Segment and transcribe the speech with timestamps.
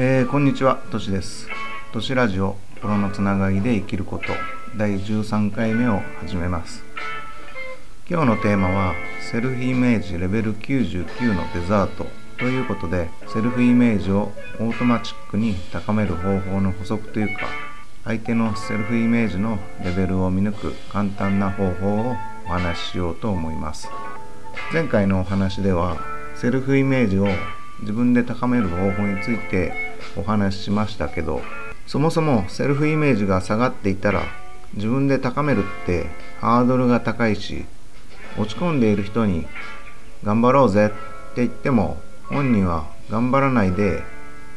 [0.00, 1.48] えー、こんにちは、としです。
[1.92, 4.26] としラジオ、プロのつながりで生きること、
[4.76, 6.84] 第13回目を始めます。
[8.08, 12.06] 今日のテーマは、セルフイメージレベル99のデザート
[12.38, 14.30] ということで、セルフイメージを
[14.60, 17.48] オートマチックに高める方法の補足というか、
[18.04, 23.90] 相手のセルフイメージのレベルを見抜く簡単な方法をお話ししようと思います。
[24.72, 25.96] 前回のお話では、
[26.36, 27.26] セルフイメージを
[27.80, 31.42] 自分で高める方法についてお話ししましたけど
[31.86, 34.24] そもそもセルフイメージが下がっていたら
[34.74, 36.06] 自分で高めるって
[36.40, 37.64] ハードルが高いし
[38.38, 39.46] 落ち込んでいる人に
[40.24, 41.96] 頑張ろうぜって言っても
[42.28, 44.02] 本人は頑張らないで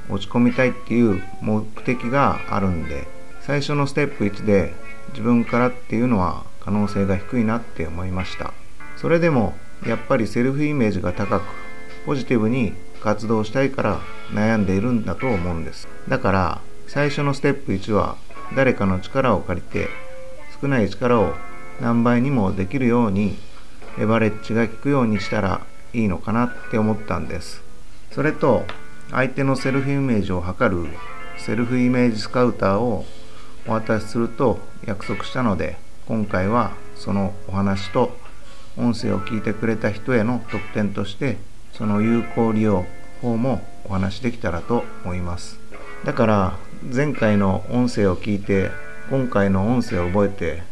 [0.10, 3.08] 落ち込みたいっていう目的があるんで
[3.42, 4.74] 最初のステップ1で
[5.10, 8.54] 自分からっていうのは可能性が低いなって思いました。
[8.98, 11.46] それでもやっぱりセルフイメージが高く
[12.06, 14.00] ポジティブに活動したいから
[14.32, 15.88] 悩んでいるんだと思うんです。
[16.08, 18.16] だから最初のステップ1は
[18.56, 19.90] 誰かの力を借りて
[20.62, 21.34] 少ない力を
[21.80, 23.38] 何倍にもできるように
[23.98, 25.62] レバレッジが効くようにしたら
[25.94, 27.64] いいのかなって思ったんです。
[28.12, 28.66] それと
[29.10, 30.90] 相手のセルフイメージを測る
[31.38, 33.06] セルフイメージスカウターを
[33.68, 38.16] お渡しすると約束したので今回はそのお話と
[38.78, 41.38] 音声を聞いてくれた人への特典として
[41.74, 42.86] その有効利用
[43.22, 45.60] 法もお話しできたらと思います。
[46.04, 46.58] だから
[46.94, 48.72] 前回の音声を聞いて
[49.10, 50.64] 今回の音声を覚えて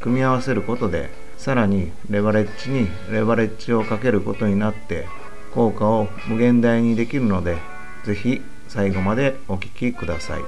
[0.00, 5.06] 組み合わせることでさらにレバレッジにレバレッジをかけることになって
[5.54, 7.56] 効果を無限大にできるので
[8.04, 10.42] 是非最後までお聴きください。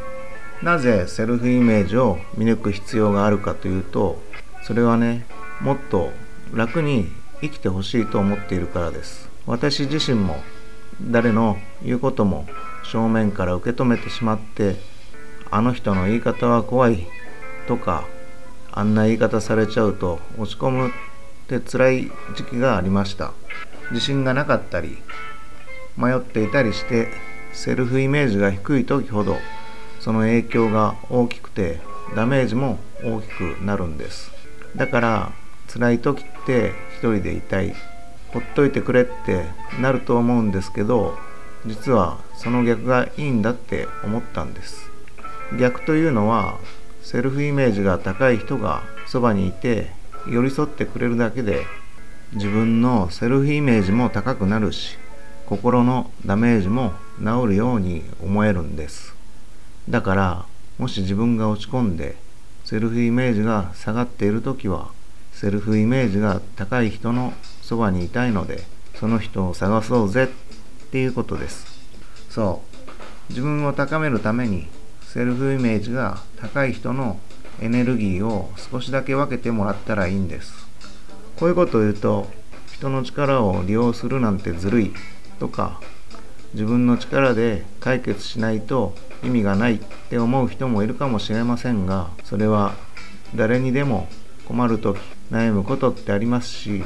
[0.62, 4.22] なぜセルフイメージを見抜く必要があるかというと
[4.62, 5.26] それはね
[5.60, 6.12] もっと
[6.52, 7.08] 楽に
[7.40, 9.28] 生きてほしいと思っているからです。
[9.46, 10.36] 私自身も
[11.00, 12.46] 誰の言うことも
[12.82, 14.76] 正面から受け止めてしまって
[15.50, 17.06] あの人の言い方は怖い
[17.68, 18.04] とか
[18.72, 20.90] あんな言い方されちゃうと落ち込むっ
[21.48, 23.32] て辛い時期がありました。
[23.92, 24.98] 自信がなかったり
[25.96, 27.08] 迷っていたりして
[27.52, 29.36] セルフイメージが低い時ほど
[30.00, 31.80] その影響が大きくて
[32.14, 34.30] ダメージも大きくなるんです。
[34.74, 35.32] だから
[35.72, 37.74] 辛い時って一人でいたい。
[38.28, 39.46] ほっといてくれって
[39.80, 41.16] なると思うんですけど
[41.66, 44.90] 実はその逆がいいんだって思ったんです。
[45.58, 46.58] 逆というのは
[47.02, 49.90] セルフイメージが高い人がそばにいて
[50.28, 51.64] 寄り添ってくれるだけで
[52.32, 54.98] 自分のセルフイメージも高くなるし
[55.46, 59.14] 心のダメージも治るように思えるんです。
[59.88, 60.46] だから
[60.78, 62.16] もし自分が落ち込んで
[62.64, 64.90] セルフイメージが下がっている時は
[65.32, 67.32] セルフイメージが高い人の
[67.66, 68.62] そばにいたいので
[68.94, 70.28] その人を探そうぜっ
[70.92, 71.66] ていうことです。
[72.30, 72.62] そ
[73.28, 73.30] う。
[73.30, 74.68] 自分を高めるために
[75.02, 77.18] セルフイメージが高い人の
[77.60, 80.54] エネルギーを少しだけ分けてもらったらいいんです。
[81.36, 82.30] こういうことを言うと
[82.72, 84.92] 人の力を利用するなんてずるい
[85.40, 85.80] とか
[86.52, 88.94] 自分の力で解決しないと
[89.24, 89.78] 意味がないっ
[90.08, 92.74] て思う人もいるかもしれませんがそれは
[93.34, 94.08] 誰にでも
[94.46, 95.00] 困る時
[95.32, 96.84] 悩むことってありますし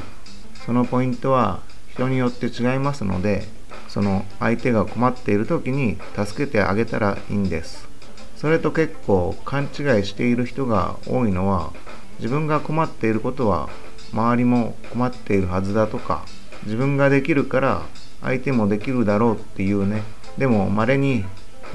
[0.71, 1.59] そのポイントは
[1.89, 3.43] 人によって違いますので
[3.89, 7.89] その相手が困っている時に助けてあげたらいいんです。
[8.37, 9.69] それと結構勘違い
[10.05, 11.73] している人が多いのは
[12.19, 13.67] 自分が困っていることは
[14.13, 16.23] 周りも困っているはずだとか
[16.63, 17.81] 自分ができるから
[18.21, 20.03] 相手もできるだろうっていうね。
[20.37, 21.25] でも稀に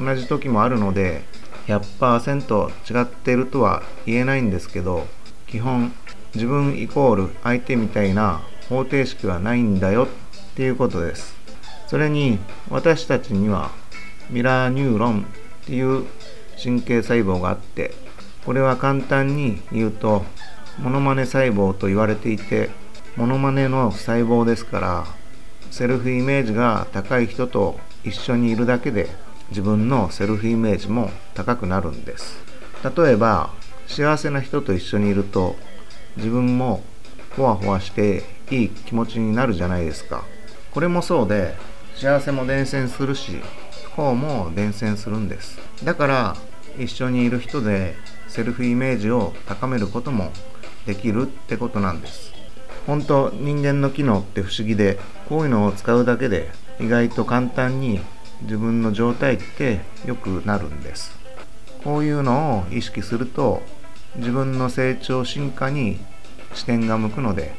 [0.01, 1.21] 同じ時もあるので
[1.67, 5.07] 100%違っているとは言えないんですけど
[5.47, 5.93] 基本
[6.35, 10.09] 自分イコール相手みたいな方程式はないんだよっ
[10.55, 11.37] ていうことです。
[11.87, 13.71] それに私たちには
[14.31, 16.05] ミラーニューロンっていう
[16.63, 17.93] 神経細胞があって
[18.45, 20.25] これは簡単に言うと
[20.79, 22.71] モノマネ細胞と言われていて
[23.17, 25.07] モノマネの細胞ですから
[25.71, 29.09] セルフイメージが高い人と一緒にいるだけで
[29.51, 32.39] 自分のセルフイメージも高くなるんです。
[32.97, 33.51] 例えば
[33.87, 35.57] 幸せな人と一緒にいると
[36.17, 36.83] 自分も
[37.37, 40.25] ほわほわしていい気持ちになるじゃないですか。
[40.71, 41.55] これもそうで
[41.95, 43.41] 幸せも伝染するし
[43.85, 45.59] 不幸も伝染するんです。
[45.85, 46.37] だから
[46.79, 47.97] 一緒にいる人で
[48.29, 50.31] セルフイメージを高めることも
[50.85, 52.33] できるってことなんです。
[52.87, 58.01] 本当人間の機能って不思議でこういうのを使うだけで意外と簡単に
[58.43, 61.19] 自分の状態って良くなるんです。
[61.83, 63.63] こういうのを意識すると
[64.17, 65.99] 自分の成長進化に
[66.55, 67.55] 視点が向くので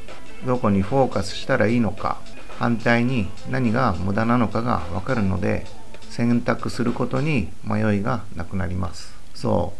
[0.46, 2.18] どこにフォーカスしたらいいのか
[2.60, 5.66] 反対に何が無駄なのかがわかるので
[6.10, 9.14] 選択することに迷いがなくなります。
[9.36, 9.74] そ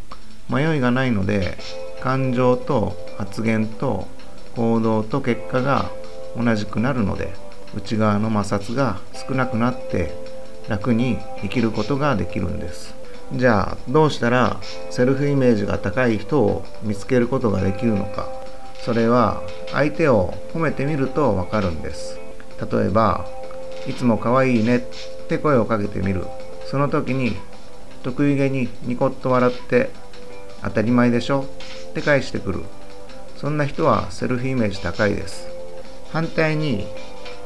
[0.50, 0.54] う。
[0.54, 1.58] 迷いがないので
[2.02, 4.08] 感情と発言と
[4.56, 5.90] 行動と結果が
[6.36, 7.34] 同じくなるので
[7.76, 10.14] 内側の摩擦が少なくなって
[10.70, 12.96] 楽に生きることができるんです。
[13.34, 14.58] じゃあどうしたら
[14.90, 18.30] セルフイメージが高い人を見つけることができるのか。
[18.84, 19.42] それは
[19.72, 22.20] 相手を褒めてみるとわかるんです。
[22.72, 23.28] 例えば
[23.88, 24.82] いつも可愛いねっ
[25.28, 26.26] て声をかけてみる。
[26.66, 27.36] その時に
[28.04, 29.90] 得意げにニコッと笑って
[30.64, 31.46] 当たり前でしょ
[31.90, 32.62] って返してくる。
[33.36, 35.48] そんな人はセルフイメージ高いです。
[36.12, 36.88] 反対に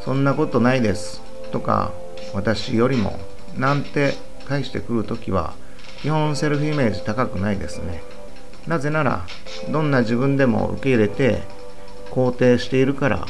[0.06, 1.92] そんなことないですとか
[2.34, 3.20] 私よりも
[3.58, 4.14] なんて
[4.48, 5.54] 返してくるときは
[6.02, 8.02] 基本セルフイメージ高くないですね。
[8.68, 9.26] なぜなら
[9.70, 11.42] どんな自分でも受け入れて
[12.12, 13.26] 肯定しているから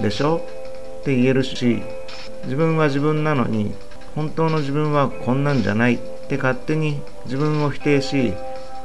[0.00, 0.40] でしょ？
[1.00, 1.82] って言えるし
[2.44, 3.74] 自分は自分なのに
[4.14, 5.98] 本当の自分はこんなんじゃないっ
[6.28, 8.34] て勝手に自分を否定し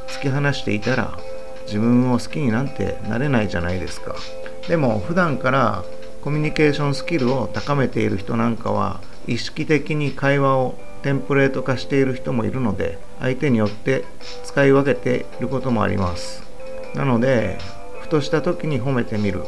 [0.08, 1.18] 突き放していたら
[1.66, 4.16] 自分を好きになんてなれないじゃないですか。
[4.68, 5.84] でも普段から
[6.26, 10.74] コミュニケーションスキルを高めている人なんかは意識的に会話を
[11.04, 14.06] テンプレート化している人もいるので相手によって
[14.44, 16.42] 使い分けていることもあります。
[16.96, 17.60] なので
[18.02, 19.44] ふとした時に褒めてみる。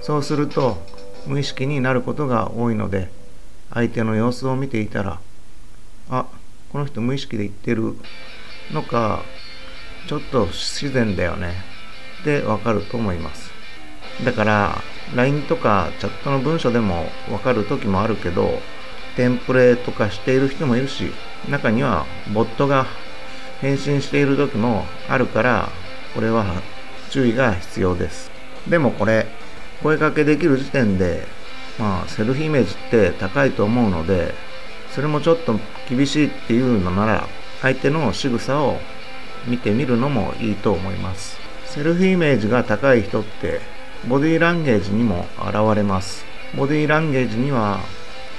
[0.00, 0.78] そうすると
[1.26, 3.10] 無意識になることが多いので
[3.74, 5.20] 相手の様子を見ていたら
[6.08, 6.24] あ
[6.72, 7.98] この人無意識で言ってる。
[8.72, 9.22] のか
[10.08, 11.52] ちょっと不自然だよね。
[12.22, 13.50] ってわかると思います。
[14.24, 14.82] だから
[15.14, 18.60] LINE とかチャットの文章でもわかる時もあるけど
[19.16, 21.12] テンプレート化している人もいるし
[21.48, 22.86] 中にはボットが
[23.60, 25.68] 返信している時もあるから
[26.14, 26.44] これは
[27.10, 28.30] 注意が必要です。
[28.68, 29.26] でもこれ
[29.82, 31.26] 声かけできる時点で
[31.78, 34.34] まあセルフイメージって高いと思うので
[34.90, 35.58] それもちょっと
[35.88, 37.28] 厳しいっていうのなら
[37.62, 38.78] 相手の仕草を
[39.46, 41.38] 見てみるのもいいと思います。
[41.66, 43.60] セルフイメージが高い人って
[44.08, 46.26] ボディランゲージにも現れます。
[46.54, 47.80] ボディランゲージには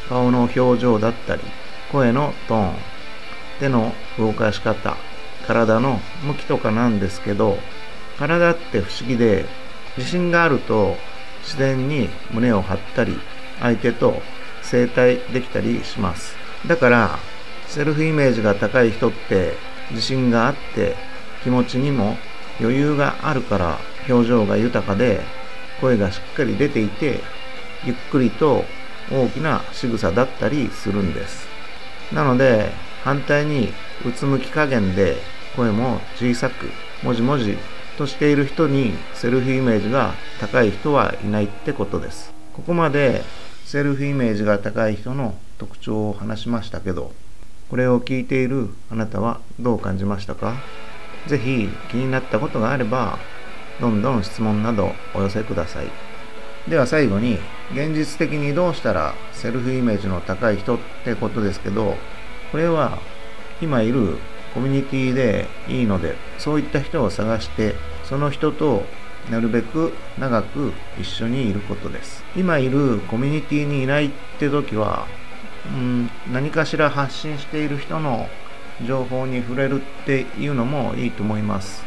[0.08, 1.42] 顔の表情だったり
[1.92, 2.74] 声のトーン
[3.60, 4.96] 手の動かし方
[5.48, 7.58] 体の向きとかなんですけど
[8.20, 9.46] 体って不思議で
[9.98, 10.98] 自信があると
[11.42, 13.18] 自然に胸を張ったり
[13.60, 14.22] 相手と
[14.62, 16.36] 整体できたりします。
[16.68, 17.20] だから
[17.68, 19.54] セルフイメージが高い人って
[19.90, 20.96] 自信があって
[21.44, 22.18] 気持ちにも
[22.60, 25.22] 余裕があるから表情が豊かで
[25.82, 27.20] 声がしっかり出ていて
[27.84, 28.66] ゆっくりと
[29.12, 31.48] 大きな仕草だったりするんです。
[32.14, 32.72] なので
[33.04, 33.74] 反対に
[34.06, 35.18] うつむき加減で
[35.56, 36.70] 声も小さく
[37.04, 37.58] もじもじ
[37.98, 42.34] としている人にセルフイメージが高い人はいないってことです。
[42.54, 43.24] ここまで
[43.66, 47.14] セルフイメージが高い人の特徴を話しましたけど
[47.70, 50.56] これを聞いているあなたはどう感じましたか？
[51.28, 53.18] ぜひ気になったことがあれば
[53.80, 55.88] どんどん質問などお寄せください。
[56.68, 57.38] では最後に
[57.74, 61.96] 現実的にどうしたらセルフイメージの高い人ってことですけど
[62.52, 62.98] これは
[63.62, 64.18] 今いる
[64.54, 68.84] コミュニティでいいのでそういった人を探してその人と
[69.30, 72.24] なるべく長く一緒にいることです。
[72.36, 75.06] 今いるコミュニティにいないって時は
[75.68, 78.28] うん何かしら発信している人の
[78.88, 81.86] 情報に触れるっていうのもいいと思います。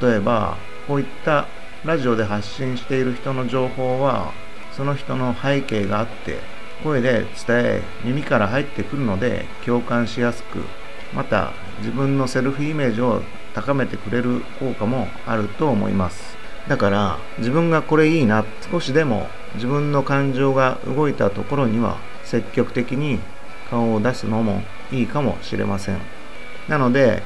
[0.00, 0.56] 例えば
[0.86, 1.46] こういった
[1.84, 4.32] ラジオで発信している人の情報は
[4.72, 6.38] その人の背景があって
[6.82, 10.58] 声で伝え耳から入ってくるので共感しやすく
[11.14, 13.22] また自分のセルフイメージを
[13.54, 16.36] 高めてくれる効果もあると思います。
[16.68, 23.20] だから自分がこれいいな少しでも自分の感情が動いたところには積極的に
[23.70, 24.62] 顔を出すのも
[24.92, 25.98] いいかもしれません。
[26.68, 27.22] なので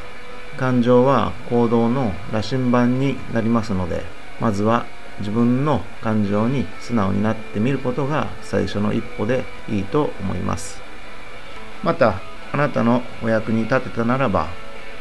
[0.57, 4.03] 感情は行動の羅針盤になりますので
[4.41, 4.87] まずは
[5.21, 10.81] 自分の感情に素直になってみることが最初の一歩でいいと思います。
[11.83, 12.21] また
[12.53, 14.49] あなたのお役に立てたならば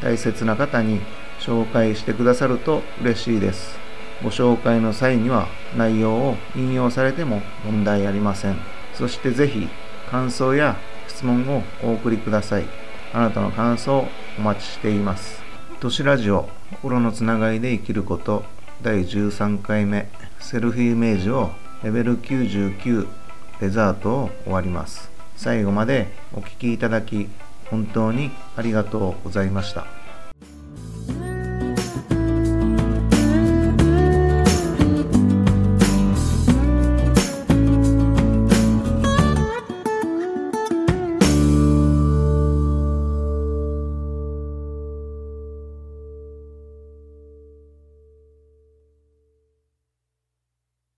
[0.01, 1.01] 大切な方に
[1.39, 3.77] 紹介してくださると嬉しいです。
[4.21, 8.57] ご紹介の際には内容を引用されても問題ありません。
[8.93, 9.69] そしてぜひ
[10.11, 10.75] 感想や
[11.07, 12.65] 質問をお送りください。
[13.13, 15.41] あなたの感想をお待ちしています。
[15.79, 18.43] 都市ラジオ心のつながりで生きること。
[18.81, 21.51] 第13回目セルフイメージを
[21.83, 23.07] レベル99
[23.59, 25.09] デザートを終わります。
[25.35, 27.29] 最後までお聴きいただき
[27.69, 29.98] 本当にありがとうございました。